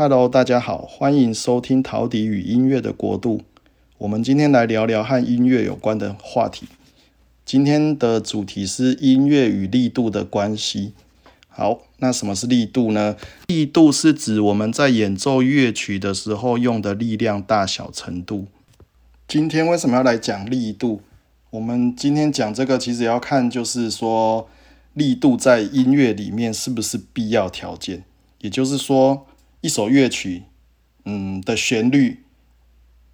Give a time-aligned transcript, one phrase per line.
[0.00, 3.42] Hello，大家好，欢迎收听陶笛与音乐的国度。
[3.98, 6.68] 我们今天来聊聊和音乐有关的话题。
[7.44, 10.92] 今天的主题是音乐与力度的关系。
[11.48, 13.16] 好，那什么是力度呢？
[13.48, 18.46] 力度是指我们在演奏乐曲的时候用的力量大小程度。
[19.26, 21.00] 今天为什么要来讲力度？
[21.50, 24.48] 我们今天讲这个，其实要看就是说，
[24.94, 28.04] 力度在音乐里面是不是必要条件？
[28.38, 29.26] 也就是说，
[29.68, 30.44] 一首乐曲，
[31.04, 32.22] 嗯的旋律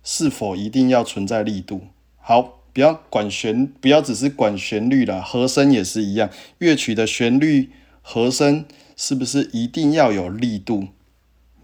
[0.05, 1.89] 是否一定要存在力度？
[2.21, 7.71] 好，不要管旋，不要只是管旋律了，和声也是一样，乐曲的旋律。
[8.03, 10.87] 和声是不是一定要有力度？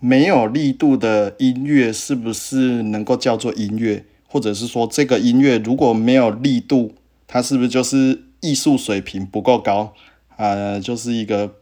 [0.00, 4.04] 没有力度的音乐是不是能够叫做音乐？
[4.26, 6.96] 或者是说，这个音乐如果没有力度，
[7.28, 9.94] 它是不是就是艺术水平不够高？
[10.36, 11.54] 啊，就是一个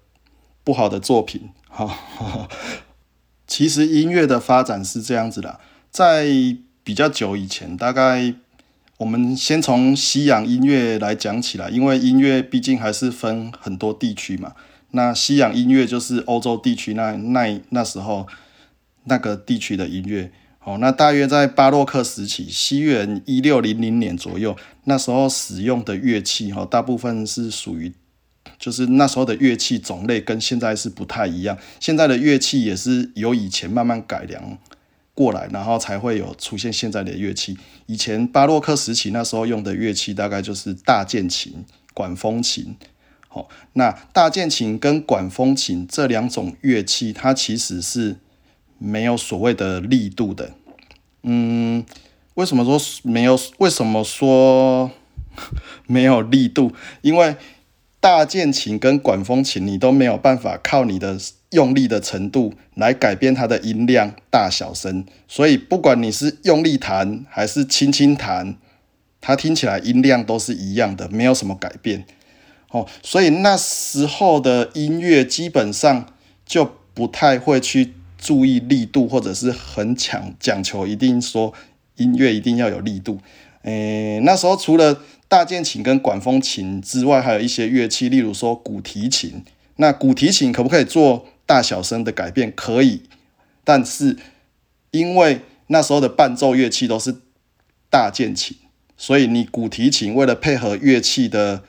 [0.65, 1.51] 不好的作品。
[1.69, 2.49] 哈，
[3.49, 5.59] 其实音乐的发展是这样子的，
[5.91, 6.29] 在
[6.85, 8.35] 比较久以前，大概
[8.99, 14.53] 我们先从西洋音乐来讲起来，因为音乐毕竟还是分很多地区嘛。
[14.91, 18.27] 那西洋音乐就是欧洲地区那那那时候
[19.05, 20.31] 那个地区的音乐，
[20.65, 27.93] 哦，那大约在巴洛克时期，西元一六零零年左右，那时候使用的乐器，哈，大部分是属于，
[28.59, 31.57] 就是那时候的乐器种类跟现在是不太一样。
[31.79, 34.59] 现在的乐器也是由以前慢慢改良
[35.15, 37.57] 过来，然后才会有出现现在的乐器。
[37.87, 41.65] 以前巴洛克时期那时候用的乐器，大概就是大键琴、
[41.95, 42.77] 管风琴。
[43.29, 48.17] 好，那大键琴跟管风琴这两种乐器，它其实是
[48.79, 50.53] 没有所谓的力度的。
[51.23, 51.85] 嗯，
[52.35, 53.39] 为什么说没有？
[53.59, 54.91] 为什么说
[55.87, 56.73] 没有力度？
[57.03, 57.37] 因为
[58.01, 61.19] 大键琴跟管风琴，你都没有办法靠你的
[61.51, 65.05] 用力的程度来改变它的音量大小声。
[65.27, 68.57] 所以，不管你是用力弹还是轻轻弹，
[69.21, 72.05] 它听起来音量都是一样的，没有什么改变。
[72.71, 76.07] 哦，所以那时候的音乐基本上
[76.47, 81.53] 就不太会去注意力度，或者是很强讲求一定说
[81.97, 83.19] 音乐一定要有力度。
[83.63, 89.45] 诶，那时候除了大键琴跟管风琴之外，还有一些乐器，例如说古提琴。
[89.77, 92.53] 那古提琴可不可以做大小声的改变？
[92.57, 93.03] 可以，
[93.63, 94.17] 但是
[94.91, 97.15] 因为那时候的伴奏乐器都是
[97.89, 98.57] 大键琴，
[98.97, 101.63] 所以你古提琴为了配合乐器的。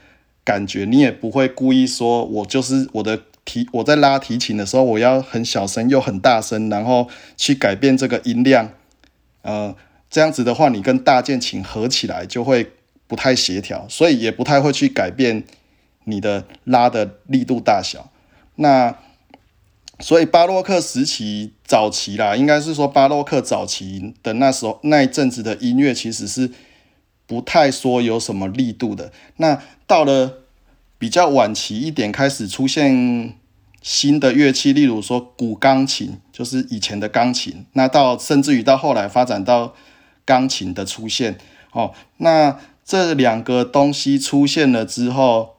[0.46, 8.72] 感觉你也不会故意说，我就是我的提我在拉提琴的时候，我要很小声又很大声，然后去改变这个音量，
[9.44, 9.76] 呃，
[10.10, 12.72] 这样子的话，你跟大键琴合起来就会
[13.10, 15.44] 不太协调，所以也不太会去改变
[16.06, 18.10] 你的拉的力度大小。
[18.56, 18.96] 那
[20.00, 26.50] 所以巴洛克时期早期啦，应该是说巴洛克早期的那时候那一阵子的音乐其实是。
[27.30, 30.46] 不太说有什么力度的，那到了
[30.98, 33.36] 比较晚期一点，开始出现
[33.84, 37.68] 新的乐器，例如说古钢琴，就是以前的钢琴。
[37.74, 39.76] 那到甚至于到后来发展到
[40.26, 41.38] 钢琴的出现，
[41.72, 42.60] 哦，那
[42.90, 45.58] 这两个东西出现了之后，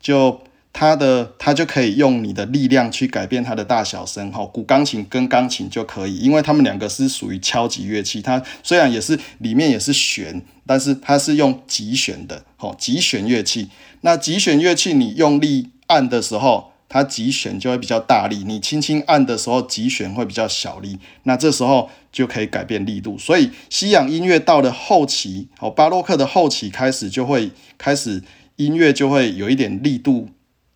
[0.00, 0.42] 就。
[0.76, 13.68] 它的它就可以用你的力量去改变它的大小声，哈，古钢琴跟钢琴就可以，因为它们两个是属于敲击乐器，它虽然也是里面也是弦，但是它是用击弦的，哈，击弦乐器。
[14.00, 20.96] 那击弦乐器你用力按的时候，它击弦就会比较大力；你轻轻按的时候，击弦会比较小力。
[21.24, 23.18] 那这时候就可以改变力度。
[23.18, 28.22] 所以西洋音乐到了后期，好，巴洛克的后期开始就会开始
[28.54, 30.28] 音乐就会有一点力度。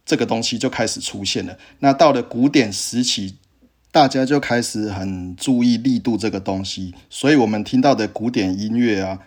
[0.05, 1.57] 这个东西就开始出现了。
[1.79, 3.37] 那到了古典时期，
[3.93, 6.95] 大家就开始很注意力度这个东西。
[7.09, 9.21] 所以，我们听到的古典音乐啊，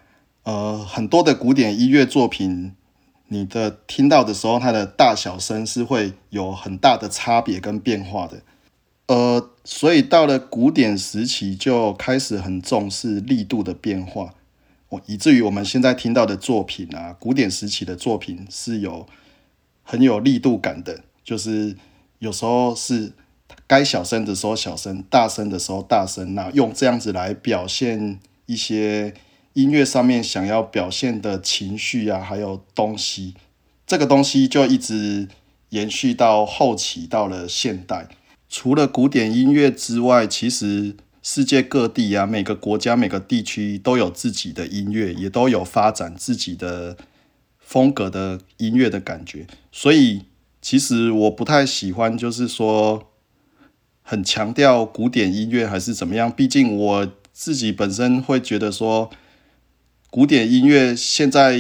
[0.44, 2.74] 呃，很多的古典音乐作品，
[3.32, 8.42] 你的听到的时候，它的大小声是会有很大的差别跟变化的。
[9.08, 14.34] 呃，所以到了古典时期，就开始很重视力度的变化。
[14.90, 19.08] 我以至于我们现在听到的作品啊，古典时期的作品是有。
[19.84, 21.76] 很有力度感的，就是
[22.20, 23.12] 有时候是
[23.68, 29.14] 该小声的时候小声，大声的时候大声，那用这样子来表现一些
[29.54, 33.36] 音乐上面想要表现的情绪啊，还有东西，
[33.86, 35.28] 这个东西就一直
[35.70, 38.08] 延续到后期，到了现代。
[38.50, 46.98] 除了古典音乐之外，其实世界各地啊，每个国家每个地区都有自己的音乐，也都有发展自己的。
[47.64, 50.24] 风格的音乐的感觉，所以
[50.62, 53.08] 其实我不太喜欢，就是说
[54.02, 56.30] 很强调古典音乐还是怎么样？
[56.30, 59.10] 毕竟我自己本身会觉得说，
[60.12, 61.58] 古典音乐现在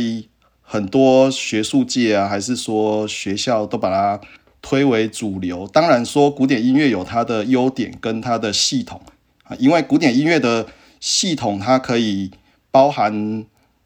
[0.61, 4.19] 很多学术界啊，还是说学校都把它
[4.61, 5.65] 推为主流。
[5.65, 9.01] 当然说古典音乐有它的优点跟它的系统
[9.45, 10.67] 啊，因为古典音乐的
[10.99, 12.29] 系统它可以
[12.71, 13.45] 包含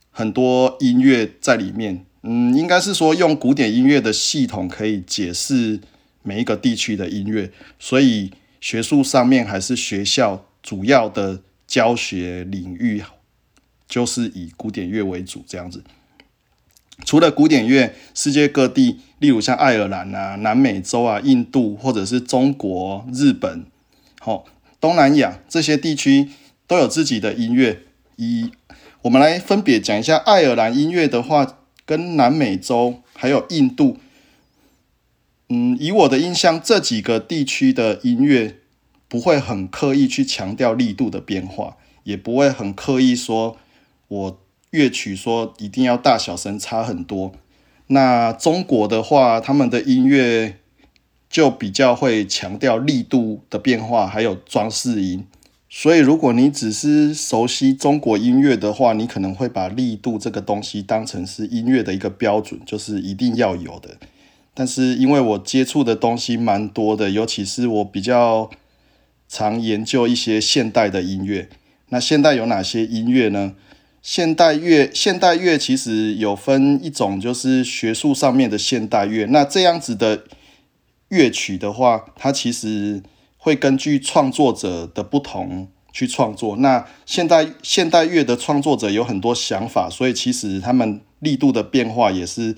[0.09, 2.03] 很多音乐在里面。
[2.23, 5.79] 嗯，应该是说用古典音乐的系统可以解释
[6.23, 13.00] 每一个地区的音乐，所以学术上面还是学校主要的教学领域
[13.87, 15.83] 就是以古典乐为主这样子。
[17.05, 23.65] 除了古典乐，世界各地，例如像爱尔兰啊、南美洲啊、印度或者是中国、日本、
[24.19, 24.45] 好
[24.79, 26.29] 东南亚这些地区
[26.67, 27.81] 都有自己的音乐。
[28.15, 28.51] 以
[29.03, 31.57] 我们来分别讲一下爱尔兰音乐的话。
[31.88, 33.99] 跟南美洲还有印度，
[35.49, 38.57] 嗯，以我的印象，这几个地区的音乐
[39.07, 43.57] 不会很刻意去强调力度的变化，也不会很刻意说
[44.07, 44.39] 我
[44.71, 47.31] 乐曲说一定要大小声差很多。
[47.87, 50.57] 那中国的话，他们的音乐
[51.29, 55.25] 就比较会强调力度的变化，还有装饰音。
[55.69, 63.97] 所以，如果你只是熟悉中国音乐的话，你可能会把力度这个东西当成是音乐的一个标准，就是一定要有的。
[64.53, 68.49] 但是，因为我接触的东西蛮多的，尤其是我比较
[69.27, 71.49] 常研究一些现代的音乐。
[71.89, 73.53] 那现代有哪些音乐呢？
[74.05, 79.25] 现代乐，现代乐其实有分一种，就是学术上面的现代乐。
[79.31, 80.25] 那这样子的
[81.07, 83.01] 乐曲的话，它其实。
[83.37, 86.55] 会根据创作者的不同去创作。
[86.57, 92.55] 那现代现代乐的创作者有很多想法，所以其实他们力度的变化也是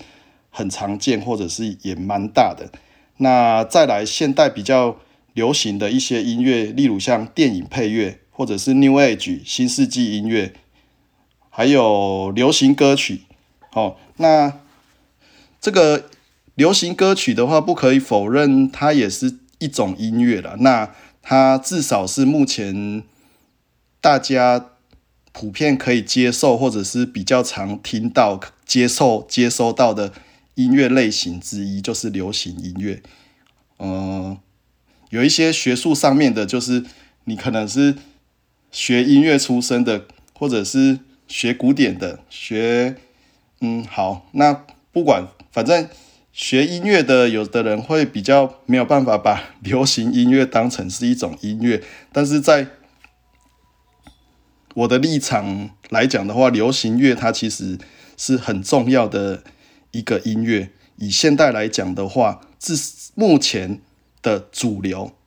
[0.48, 2.70] 很常见，或者是也蛮大的。
[3.18, 4.96] 那再来现代比较
[5.34, 10.54] 流行的一些音乐，例如像电影配乐，或者是 New Age 新世纪音乐，
[11.50, 13.22] 还有流行歌曲。
[13.70, 14.60] 好，那
[15.60, 16.08] 这个
[16.54, 19.38] 流行歌曲的话，不可以否认，它也是。
[19.60, 23.02] 一种音乐了，那它至少是目前
[24.00, 24.66] 大家
[25.32, 30.12] 普遍可以接受，或者是比较常听到、接受、接收到的
[30.54, 33.02] 音乐类型之一，就是流行音乐。
[33.80, 34.38] 嗯，
[35.10, 36.84] 有一些学术上面的，就是
[37.24, 37.96] 你可能是
[38.70, 42.96] 学音乐出身的，或者是学古典的，学
[43.60, 45.88] 嗯好，那不管反正。
[46.30, 51.82] 学音乐的，有的人会比较没有办法把流行音乐当成是一种音乐，
[52.12, 52.68] 但是在
[54.74, 57.76] 我的立场来讲的话，流行乐它其实
[58.16, 59.42] 是很重要的
[59.90, 60.70] 一个音乐。
[60.98, 63.80] 以现代来讲的话，是目前
[64.22, 65.17] 的主流。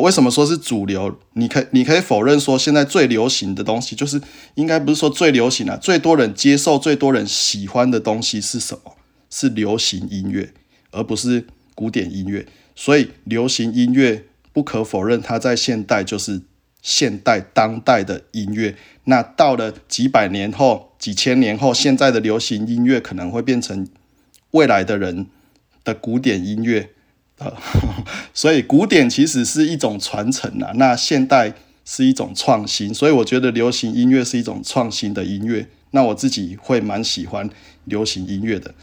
[0.00, 1.18] 为什么说是主流？
[1.34, 4.20] 你可你可以否认说现在最流行的东西，就是
[4.54, 8.96] 应该不是说最流行啊，最多人接受、最多人喜欢的东西是什么？
[9.30, 10.52] 是流行音乐，
[10.92, 12.46] 而不是古典音乐。
[12.74, 16.42] 所以，流行音乐不可否认，它在现代就是
[16.82, 18.76] 现代当代的音乐。
[19.04, 23.88] 那到了几百年后、几千年后，现在的流行音乐可能会变成
[24.50, 25.26] 未来的人
[25.82, 26.90] 的古典音乐。
[27.38, 27.52] 呃，
[28.32, 31.52] 所以古典其实是一种传承啊，那现代
[31.84, 32.92] 是一种创新。
[32.94, 35.68] 所以，我觉得流行音乐是一种创新的音乐。
[35.90, 37.48] 那我自己会蛮喜欢
[37.84, 38.74] 流行音乐的。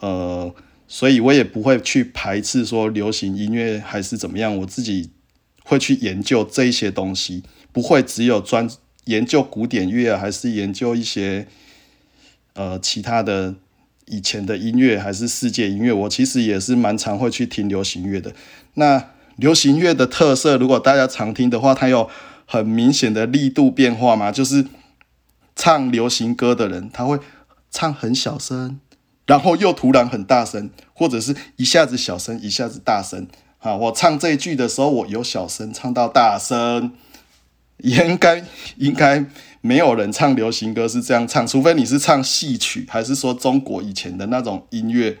[0.00, 0.54] 呃，
[0.86, 5.10] 所以我也不会去排斥说流行音乐还是怎么样，我自己
[5.64, 8.68] 会去研究这一些东西，不会只有专
[9.04, 11.46] 研究古典乐，还是研究一些
[12.52, 13.54] 呃其他的
[14.06, 18.32] 以前的音乐，还是世界音乐，我其实也是蛮常会去听流行乐的。
[18.74, 22.08] 那流行乐的特色，如果大家常听的话，它有
[22.46, 24.66] 很明显的力度变化嘛，就是
[25.56, 27.18] 唱流行歌的人，他会
[27.70, 28.80] 唱很小声。
[29.26, 33.26] 然后又突然很大声，或者是一下子小声，一下子大声。
[33.60, 36.92] 啊，我唱这一句的时候，我由小声唱到大声，
[37.78, 38.44] 应该
[38.76, 39.24] 应该
[39.66, 45.16] 没有人唱流行歌是这样唱，除非你是唱戏曲，还是说中国以前的那种音乐，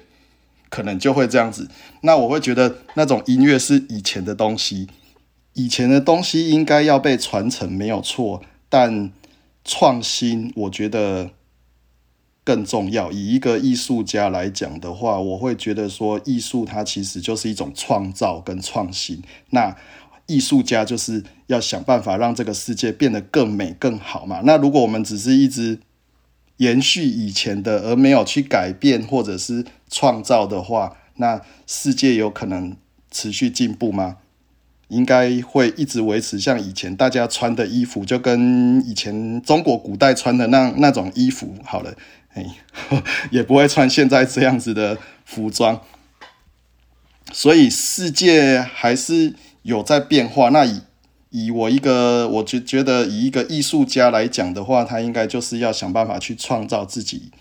[0.68, 1.70] 可能就会这样子。
[2.02, 4.88] 那我会觉得那种音乐是以前的东西，
[5.54, 8.42] 以前的东西应该要被传承，没有错。
[8.68, 9.10] 但
[9.64, 11.30] 创新，我觉得。
[12.46, 19.22] 更重要，以一个艺术家来讲的话，我会觉得说，艺术它其实就是一种创造跟创新。
[19.48, 19.74] 那
[20.26, 24.40] 艺术家就是要想办法让这个世界变得更美、更好嘛。
[24.44, 25.78] 那如果我们只是一直
[26.58, 32.76] 延续以前的，而没有去改变或者是创造的话，那世界有可能
[33.10, 34.18] 持续进步吗？
[34.88, 41.94] 应该会一直维持像以前大家穿的衣服，就跟以前中国古代穿的那那种衣服好了，
[42.34, 42.46] 哎，
[43.32, 45.80] 也不会穿现在这样子的服装。
[47.32, 50.50] 所以世界还是有在变化。
[50.50, 50.80] 那以
[51.30, 57.32] 以我一个，我觉觉得以一个艺术家来讲的话，他应该就是要想办法去创造自己，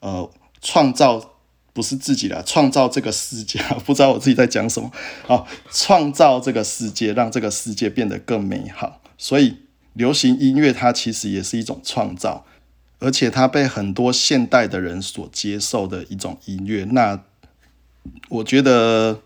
[0.00, 0.30] 呃，
[0.62, 1.32] 创造
[1.74, 3.60] 不是自己的，创造这个世界。
[3.84, 4.90] 不知道我自己在讲什么
[5.28, 5.44] 啊？
[5.70, 9.02] 创造这个世界，让这个世界变得更美好。
[9.18, 9.58] 所以
[9.92, 12.46] 流行音乐它其实也是一种创造，
[13.00, 16.84] 而且它被很多现代的人所接受的一种音乐。
[16.90, 17.20] 那
[18.30, 19.20] 我觉得。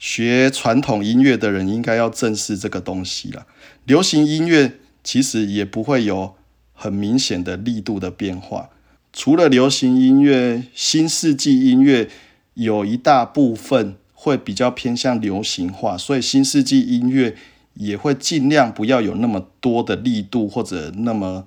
[0.00, 3.46] 学传统音乐的人应该要正视这个东西了。
[3.84, 6.34] 流行音乐其实也不会有
[6.72, 8.70] 很明显的力度的变化。
[9.12, 12.08] 除了流行音乐，新世纪音乐
[12.54, 17.36] 有一大部分会比较偏向流行化，所以新世纪音乐
[17.74, 21.46] 也会尽量不要有那么多的力度或者那么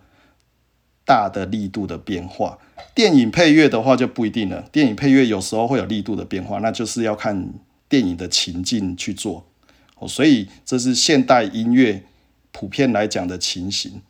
[1.04, 2.60] 大的力度的变化。
[2.94, 7.52] 电影配乐的话就不一定了，电影配乐有时候会有力度的变化，那就是要看。
[7.94, 9.46] 电影的情境去做，
[10.00, 12.02] 哦，所以这是现代音乐
[12.52, 14.02] 普遍来讲的情形。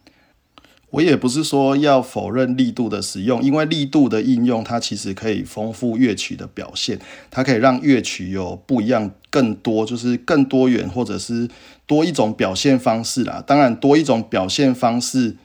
[0.91, 6.97] 我也不是说要否认力度的使用，因为力度的应用，它其实可以丰富乐曲的表现，
[7.29, 11.49] 它可以让乐曲有不一样、更多，就是更多元，或者是
[11.85, 13.43] 多一种表现方式啦。
[13.45, 15.35] 当然，多一种表现方式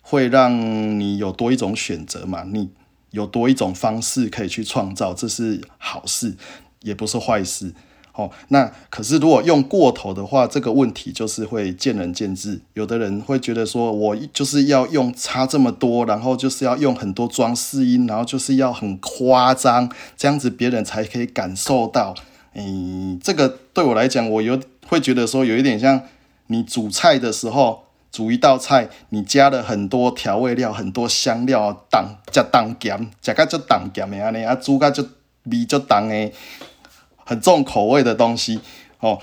[0.00, 2.70] 会让你有多一种选择嘛，你
[3.10, 6.36] 有多一种方式可以去创造，这是好事，
[6.82, 7.74] 也不是坏事。
[8.18, 12.60] 哦，那可是如果用过头的话，这个问题就是会见仁见智。
[12.74, 22.12] 有的人会觉得说，我就是要用差这么多，然后就是要用很多装饰音，然后就是要很夸张，这样子别人才可以感受到。
[22.54, 24.58] 嗯，这个对我来讲，我有
[24.88, 26.02] 会觉得说，有一点像
[26.48, 35.06] 你煮菜的时候，煮一道菜，你加了很多调味料、很多香料，当加当咸，加个就当咸的安尼，啊煮个就
[35.44, 36.32] 味就重的。
[37.28, 38.58] 很重口味的东西
[39.00, 39.18] 哦，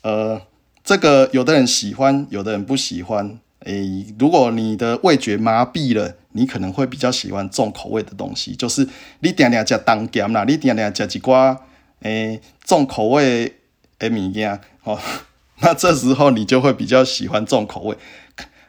[0.00, 0.40] 呃，
[0.82, 3.38] 这个有的人喜欢，有的人不喜欢。
[3.66, 8.56] 诶，如果你的味觉麻痹了，你可能会比较喜欢重口味的东西。
[8.56, 8.88] 就是
[9.18, 11.54] 你点点食当咸啦，你点点食一寡
[12.00, 13.56] 诶重口味
[13.98, 14.98] 的物件哦，
[15.60, 17.94] 那这时候你就会比较喜欢重口味。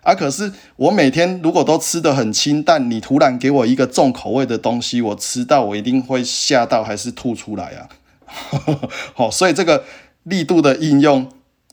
[0.03, 7.88] 啊，可是我每天如果都吃的很清淡，你突然给我一个重口味的东西，我吃到我一定会吓到，还是吐出来啊？
[9.13, 9.83] 好，所以这个
[10.23, 11.31] 力度的应用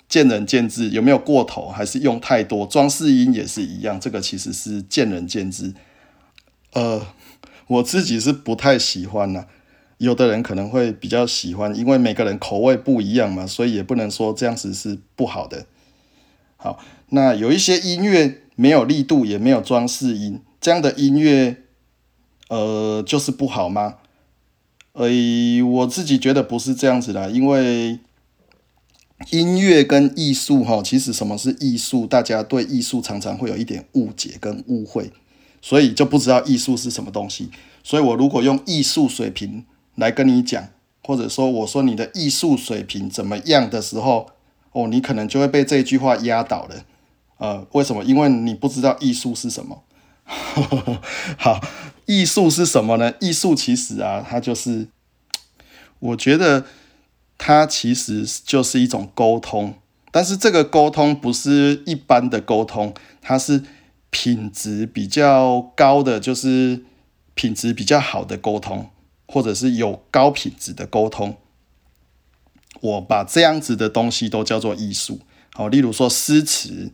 [0.08, 2.66] 见仁见智，有没有过头，还是用太多？
[2.66, 5.74] 装饰音也是一样，这个其实是见仁见智。
[6.72, 7.06] 呃，
[7.66, 9.46] 我自己是不太喜欢呐，
[9.98, 15.66] 有的人可能会比较喜欢，因为每个人口味不一样嘛，所以也不能说这样子是不好的。
[16.56, 16.78] 好，
[17.10, 21.56] 那有一些音乐没有力度，也没有装饰音，这样的音乐，
[22.48, 23.96] 呃，就是不好吗？
[24.98, 25.06] 呃，
[25.62, 28.00] 我自己觉得不是这样子的，因为
[29.30, 35.12] 音乐跟艺术哈，其实什么是艺术，大家对艺术常常会有一点误解跟误会，
[35.62, 37.50] 所以就不知道艺术是什么东西。
[37.84, 39.64] 所以我如果用艺术水平
[39.94, 40.66] 来跟你讲，
[41.04, 44.30] 或者说我说你的艺术水平怎么样的时候，
[44.72, 46.84] 哦，你可能就会被这句话压倒了。
[47.36, 48.02] 呃，为什么？
[48.02, 49.84] 因为你不知道艺术是什么。
[51.38, 51.60] 好，
[52.08, 53.12] 艺术是什么呢？
[53.20, 54.88] 艺术其实啊，它就是，
[55.98, 56.64] 我觉得
[57.36, 59.74] 它其实就是一种沟通，
[60.10, 63.62] 但是这个沟通不是一般的沟通，它是
[64.08, 66.82] 品质比较高的，就是
[67.34, 68.88] 品质比较好的沟通，
[69.26, 71.36] 或者是有高品质的沟通。
[72.80, 75.20] 我把这样子的东西都叫做艺术。
[75.52, 76.90] 好，例如说诗词，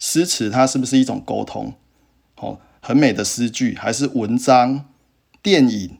[0.00, 1.74] 诗词它是不是一种沟通？
[2.34, 2.60] 好。
[2.86, 4.84] 很美的诗句，还是文章、
[5.42, 5.98] 电影，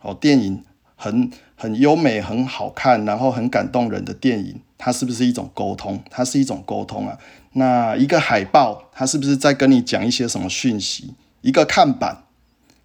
[0.00, 0.64] 哦，电影
[0.96, 6.02] 很很优美、很好看，然后很感动人的电影，它是不是一种沟通？
[6.08, 7.18] 它是一种沟通啊。
[7.52, 11.12] 那一个海报，它是不是在跟你讲一些什么讯息？
[11.42, 12.24] 一个看板，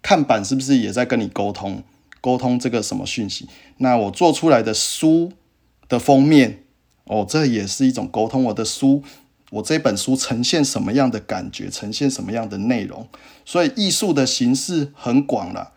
[0.02, 1.82] 看板是不是也在跟你沟通？
[2.20, 3.48] 沟通这个什么讯息？
[3.78, 5.32] 那我做出来的书
[5.88, 6.64] 的封面，
[7.04, 8.44] 哦，这也是一种沟通。
[8.44, 9.02] 我的书。
[9.50, 13.06] 我这本书呈现什么样的感觉，呈现什么样的内容？
[13.44, 15.72] 所以艺术的形式很广了。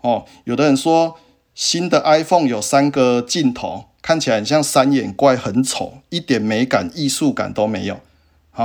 [0.00, 1.16] 哦，有的人说
[1.54, 8.00] 新的 iPhone 有三个镜头，看起来很像三眼怪，很丑，一点美感、艺术感都没有。
[8.50, 8.64] 好，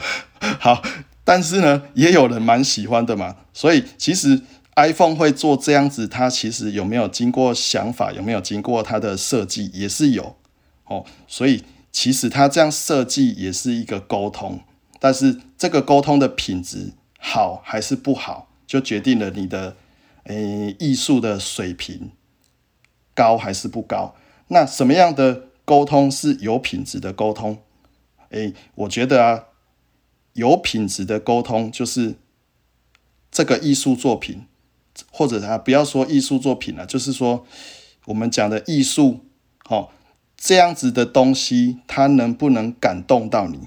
[0.58, 0.82] 好，
[1.22, 3.36] 但是呢，也有人蛮喜欢的嘛。
[3.52, 4.40] 所以其实
[4.76, 10.36] iPhone 会做这样子，它其实有没有经过想法，有没有经过它的设计，也是有。
[10.84, 11.62] 哦，所以。
[11.90, 14.60] 其实他这样设计也是一个沟通，
[15.00, 19.76] 但是这个沟通的品质好还是不好，就决定了你的
[20.24, 22.12] 诶艺术的水平
[23.14, 24.14] 高还是不高。
[24.48, 27.58] 那什么样的沟通是有品质的沟通？
[28.30, 29.44] 诶，我觉得啊，
[30.34, 32.16] 有品质的沟通就是
[33.30, 34.46] 这个艺术作品，
[35.10, 37.46] 或者他不要说艺术作品了，就是说
[38.04, 39.20] 我们讲的艺术，
[39.68, 39.88] 哦。
[40.40, 43.66] 这样子的东西，它能不能感动到你？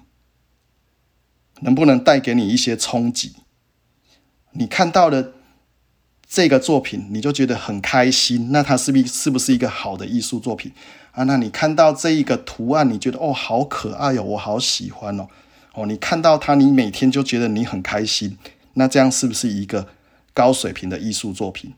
[1.59, 3.35] 能不能带给你一些冲击？
[4.53, 5.33] 你看到了
[6.25, 10.71] 这个作品，你就觉得很开心，那它是不是是不是一个好的艺术作品
[11.11, 11.25] 啊？
[11.25, 15.27] 那你看到这一个图案，你觉得哦，好可爱哟，我好喜欢哦，
[15.73, 18.37] 哦，你看到它，你每天就觉得你很开心，
[18.75, 19.89] 那这样是不是一个
[20.33, 21.73] 高水平的艺术作品？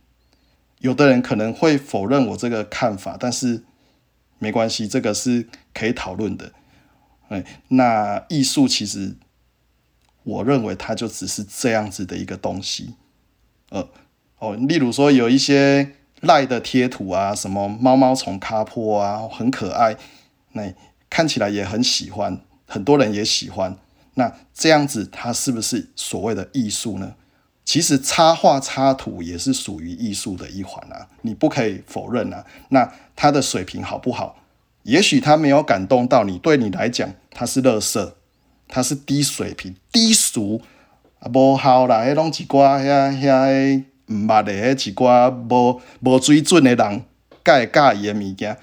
[0.80, 3.64] 有的人可能会否认我这个看法，但是。
[4.44, 6.52] 没关系，这个是可以讨论的。
[7.30, 9.16] 哎，那艺术其实，
[10.24, 12.96] 我认为它就只是这样子的一个东西。
[13.70, 13.88] 呃，
[14.40, 19.96] 哦，例如说有一些赖的贴图啊，什么猫猫从卡坡啊，很可爱，
[20.52, 20.74] 那
[21.10, 23.78] 看起来也很喜欢，很多人也喜欢。
[24.16, 27.16] 那这样子，它是不是所谓的艺术呢？
[27.66, 32.46] 其实插画插图也是属于艺术的一环啊，你不可以否认啊。
[32.70, 34.36] 那他的水平好不好？
[34.84, 38.12] 也许他没有感动到你，对你来讲他是垃圾，
[38.68, 40.62] 他是低水平、低俗
[41.20, 42.02] 啊，无好啦。
[42.02, 47.06] 迄拢一寡遐遐毋捌的，迄一寡无无水准的人，
[47.46, 48.58] 介介意的物件。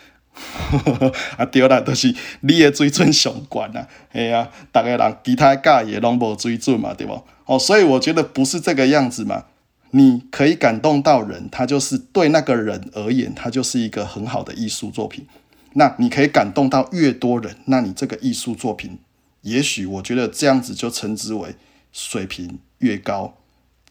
[1.37, 7.23] 啊对啦，就是你的水准上悬啊，嘿啊，逐个人其他介意的拢无水准嘛，对无？
[7.47, 9.45] 哦，所以我觉得不是这个样子嘛。
[9.93, 15.27] 你可以感动到人，他就是对那个人而言，他就是一个很好的艺术作品。
[15.73, 18.99] 那你可以感动到越多人，那你这个艺术作品，
[19.41, 21.57] 也许我觉得这样子就称之为
[21.93, 23.35] 水平越高，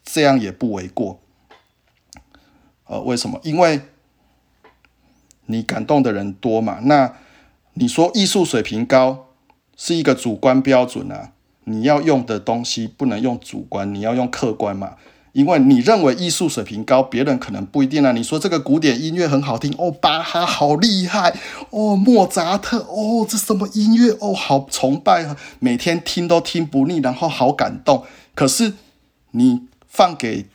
[0.02, 1.20] 这样也不为过。
[2.86, 3.38] 呃，为什么？
[3.44, 3.82] 因为
[5.50, 6.78] 你感动的人多嘛。
[6.82, 7.12] 那
[7.74, 9.26] 你说艺术水平高
[9.76, 11.32] 是一个主观标准啊。
[11.64, 14.94] 你要用的东西不能用主观，你要用客观嘛？
[15.32, 18.10] 因为你认为艺术水平高，别人可能不一定啊。
[18.10, 21.32] 你说这个古典音乐很好听，哦，巴哈好厉害，
[21.68, 28.02] 哦，莫扎特，哦，这什么音乐，哦，好崇拜啊，每天听都听不腻，然后好感动。
[28.34, 28.72] 可是
[29.32, 30.46] 你放给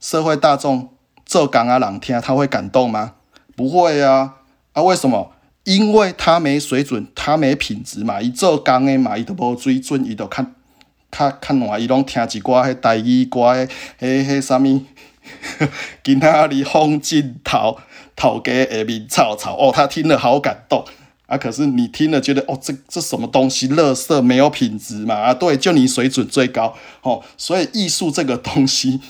[0.00, 0.88] 社会大众
[1.24, 3.12] 这港啊朗听，他会感动吗？
[3.56, 4.36] 不会啊，
[4.72, 5.32] 啊，为什么？
[5.64, 8.20] 因为他没水准，他没品质嘛。
[8.20, 10.46] 伊做工的嘛，伊都无水准，伊都较
[11.10, 11.82] 较较烂。
[11.82, 13.68] 伊拢听一寡迄台语歌，迄
[14.00, 14.82] 迄啥物，
[16.04, 17.78] 今仔日风镜头
[18.14, 20.84] 头家下面吵吵哦，他听了好感动
[21.26, 21.36] 啊。
[21.36, 25.16] 可是你听了觉得哦，这这什么东西，垃圾没有品质嘛？
[25.16, 27.24] 啊，对，就你水准最高哦。
[27.36, 29.00] 所以艺术这个东西，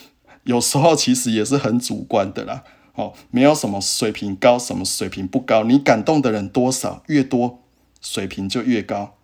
[0.45, 2.63] 有时候其实也是很主观的啦。
[2.97, 7.61] 哦，没有什么水平高，什么水平不高，你感动的人多少，越多
[8.01, 9.15] 水平就越高。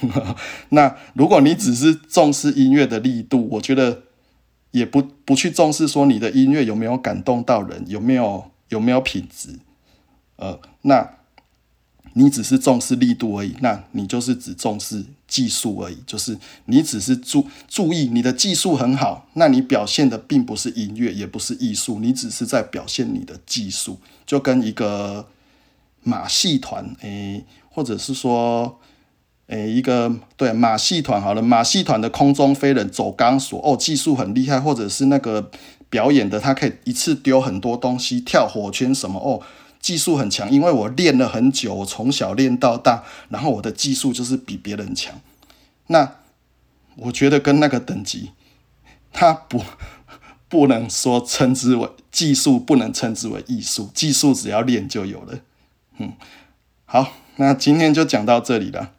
[0.70, 4.04] 那如果你只是重视音乐的力度，我觉得
[4.70, 9.58] 也不不去重视说你的音乐有没有感动到人，有没有有没有品质，
[10.36, 11.10] 呃，那。
[12.14, 15.96] 你只是重视力度而已，那你就是只重视技术而已。
[16.06, 23.98] 就是你只是注注意你的技术很好，那你表现的并不是音乐，也不是艺术，你只是在表现你的技术。
[24.26, 25.26] 就跟一个
[26.02, 28.78] 马戏团，诶，或者是说，
[29.46, 35.50] 诶，一个对马戏团好了，马戏团的空中飞人走钢索，哦，技术很厉害，或者是那个
[35.88, 39.40] 表演的，他可以一次丢很多东西，跳火圈什么，哦。
[39.80, 45.20] 技术很强，因为我练了很久，我从小练到大，然后我的技术就是比别人强。
[45.86, 46.16] 那
[46.96, 48.32] 我觉得跟那个等级，
[49.12, 49.64] 他不
[50.48, 53.90] 不能说称之为技术，不能称之为艺术。
[53.94, 55.38] 技术只要练就有了。
[55.98, 56.12] 嗯，
[56.84, 58.92] 好，那今天就讲到这里了。